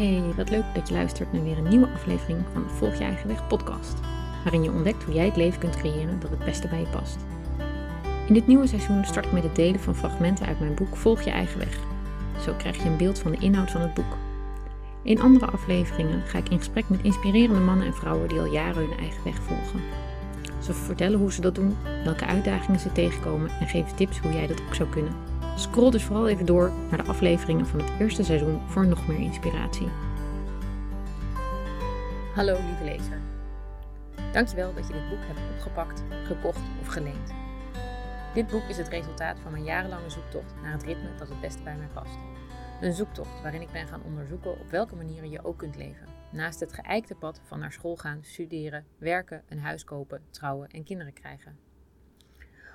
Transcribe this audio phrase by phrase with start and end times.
[0.00, 3.04] Hey, wat leuk dat je luistert naar weer een nieuwe aflevering van de Volg je
[3.04, 3.94] eigen weg podcast,
[4.42, 7.18] waarin je ontdekt hoe jij het leven kunt creëren dat het beste bij je past.
[8.26, 11.22] In dit nieuwe seizoen start ik met het delen van fragmenten uit mijn boek Volg
[11.22, 11.78] je eigen weg.
[12.44, 14.16] Zo krijg je een beeld van de inhoud van het boek.
[15.02, 18.88] In andere afleveringen ga ik in gesprek met inspirerende mannen en vrouwen die al jaren
[18.88, 19.80] hun eigen weg volgen.
[20.58, 24.46] Ze vertellen hoe ze dat doen, welke uitdagingen ze tegenkomen en geven tips hoe jij
[24.46, 25.29] dat ook zou kunnen.
[25.60, 29.18] Scroll dus vooral even door naar de afleveringen van het eerste seizoen voor nog meer
[29.18, 29.88] inspiratie.
[32.34, 33.20] Hallo lieve lezer.
[34.32, 37.34] Dankjewel dat je dit boek hebt opgepakt, gekocht of geleend.
[38.34, 41.62] Dit boek is het resultaat van mijn jarenlange zoektocht naar het ritme dat het beste
[41.62, 42.18] bij mij past.
[42.80, 46.06] Een zoektocht waarin ik ben gaan onderzoeken op welke manieren je ook kunt leven.
[46.32, 50.84] Naast het geëikte pad van naar school gaan, studeren, werken, een huis kopen, trouwen en
[50.84, 51.69] kinderen krijgen.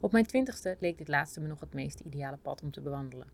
[0.00, 3.26] Op mijn twintigste leek dit laatste me nog het meest ideale pad om te bewandelen.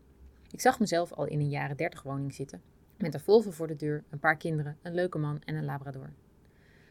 [0.51, 2.61] Ik zag mezelf al in een jaren dertig woning zitten,
[2.97, 6.13] met een Volvo voor de deur, een paar kinderen, een leuke man en een labrador.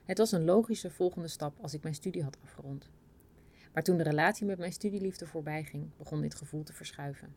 [0.05, 2.91] Het was een logische volgende stap als ik mijn studie had afgerond.
[3.73, 7.34] Maar toen de relatie met mijn studieliefde voorbij ging, begon dit gevoel te verschuiven.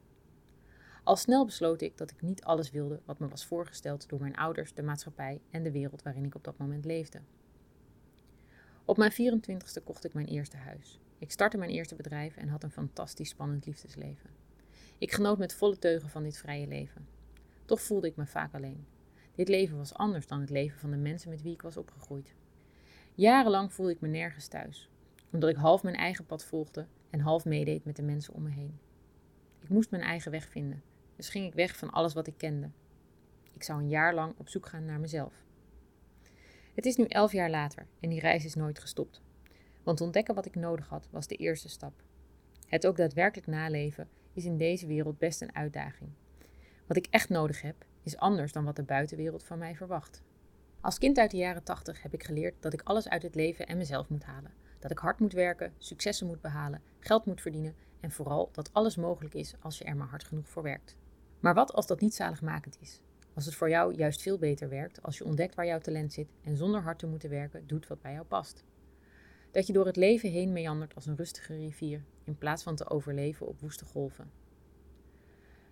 [1.04, 4.36] Al snel besloot ik dat ik niet alles wilde wat me was voorgesteld door mijn
[4.36, 7.22] ouders, de maatschappij en de wereld waarin ik op dat moment leefde.
[8.86, 11.00] Op mijn 24ste kocht ik mijn eerste huis.
[11.20, 14.30] Ik startte mijn eerste bedrijf en had een fantastisch spannend liefdesleven.
[14.98, 17.08] Ik genoot met volle teugen van dit vrije leven.
[17.66, 18.86] Toch voelde ik me vaak alleen.
[19.36, 22.34] Dit leven was anders dan het leven van de mensen met wie ik was opgegroeid.
[23.14, 24.90] Jarenlang voelde ik me nergens thuis,
[25.32, 28.50] omdat ik half mijn eigen pad volgde en half meedeed met de mensen om me
[28.50, 28.80] heen.
[29.60, 30.84] Ik moest mijn eigen weg vinden,
[31.16, 32.70] dus ging ik weg van alles wat ik kende.
[33.54, 35.34] Ik zou een jaar lang op zoek gaan naar mezelf.
[36.74, 39.22] Het is nu elf jaar later en die reis is nooit gestopt.
[39.86, 41.94] Want ontdekken wat ik nodig had was de eerste stap.
[42.68, 46.10] Het ook daadwerkelijk naleven is in deze wereld best een uitdaging.
[46.88, 50.22] Wat ik echt nodig heb, is anders dan wat de buitenwereld van mij verwacht.
[50.82, 53.68] Als kind uit de jaren 80 heb ik geleerd dat ik alles uit het leven
[53.68, 54.54] en mezelf moet halen.
[54.80, 58.96] Dat ik hard moet werken, successen moet behalen, geld moet verdienen en vooral dat alles
[58.96, 60.96] mogelijk is als je er maar hard genoeg voor werkt.
[61.40, 63.02] Maar wat als dat niet zaligmakend is?
[63.34, 66.34] Als het voor jou juist veel beter werkt als je ontdekt waar jouw talent zit
[66.44, 68.64] en zonder hard te moeten werken doet wat bij jou past.
[69.56, 72.90] Dat je door het leven heen meandert als een rustige rivier, in plaats van te
[72.90, 74.32] overleven op woeste golven.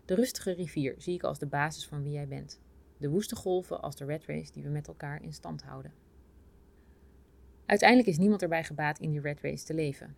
[0.06, 2.62] De rustige rivier zie ik als de basis van wie jij bent.
[2.98, 5.94] De woeste golven als de red race die we met elkaar in stand houden.
[7.66, 10.16] Uiteindelijk is niemand erbij gebaat in die red race te leven.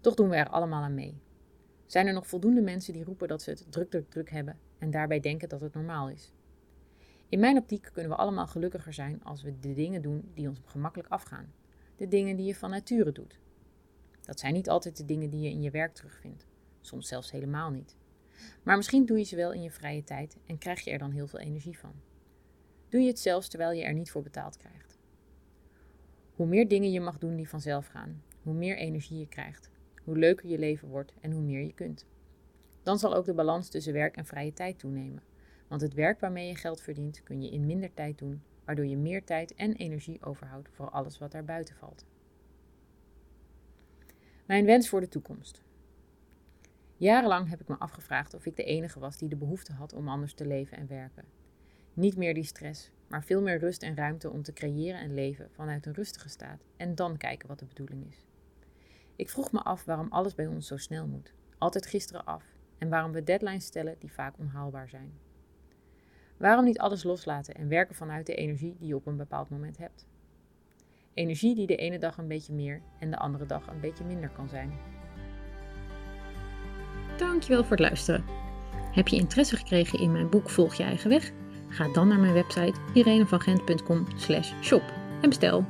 [0.00, 1.20] Toch doen we er allemaal aan mee.
[1.86, 4.90] Zijn er nog voldoende mensen die roepen dat ze het druk, druk, druk hebben en
[4.90, 6.32] daarbij denken dat het normaal is?
[7.28, 10.60] In mijn optiek kunnen we allemaal gelukkiger zijn als we de dingen doen die ons
[10.64, 11.52] gemakkelijk afgaan
[11.96, 13.38] de dingen die je van nature doet.
[14.20, 16.46] Dat zijn niet altijd de dingen die je in je werk terugvindt,
[16.80, 17.96] soms zelfs helemaal niet.
[18.62, 21.10] Maar misschien doe je ze wel in je vrije tijd en krijg je er dan
[21.10, 21.92] heel veel energie van.
[22.88, 24.98] Doe je het zelfs terwijl je er niet voor betaald krijgt.
[26.34, 29.70] Hoe meer dingen je mag doen die vanzelf gaan, hoe meer energie je krijgt,
[30.04, 32.06] hoe leuker je leven wordt en hoe meer je kunt.
[32.82, 35.22] Dan zal ook de balans tussen werk en vrije tijd toenemen.
[35.68, 38.96] Want het werk waarmee je geld verdient kun je in minder tijd doen waardoor je
[38.96, 42.04] meer tijd en energie overhoudt voor alles wat daar buiten valt.
[44.46, 45.62] Mijn wens voor de toekomst.
[46.96, 50.08] Jarenlang heb ik me afgevraagd of ik de enige was die de behoefte had om
[50.08, 51.24] anders te leven en werken.
[51.94, 55.50] Niet meer die stress, maar veel meer rust en ruimte om te creëren en leven
[55.50, 58.26] vanuit een rustige staat en dan kijken wat de bedoeling is.
[59.16, 62.44] Ik vroeg me af waarom alles bij ons zo snel moet, altijd gisteren af,
[62.78, 65.12] en waarom we deadlines stellen die vaak onhaalbaar zijn.
[66.42, 69.78] Waarom niet alles loslaten en werken vanuit de energie die je op een bepaald moment
[69.78, 70.06] hebt?
[71.14, 74.28] Energie die de ene dag een beetje meer en de andere dag een beetje minder
[74.28, 74.72] kan zijn.
[77.18, 78.24] Dankjewel voor het luisteren.
[78.92, 81.30] Heb je interesse gekregen in mijn boek Volg je eigen weg?
[81.68, 84.06] Ga dan naar mijn website irenevangent.com
[84.62, 84.82] shop
[85.20, 85.64] en bestel.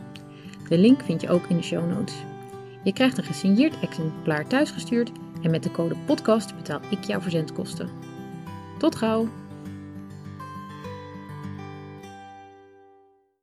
[0.68, 2.14] De link vind je ook in de show notes.
[2.84, 5.12] Je krijgt een gesigneerd exemplaar thuisgestuurd
[5.42, 7.88] en met de code podcast betaal ik jouw verzendkosten.
[8.78, 9.41] Tot gauw!